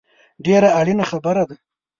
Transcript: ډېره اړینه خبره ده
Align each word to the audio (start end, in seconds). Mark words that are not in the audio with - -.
ډېره 0.45 0.69
اړینه 0.79 1.05
خبره 1.11 1.43
ده 1.49 1.55